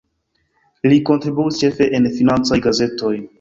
Li 0.93 0.97
kontribuis 1.09 1.59
ĉefe 1.65 1.89
en 1.99 2.09
financaj 2.17 2.59
gazetoj. 2.69 3.15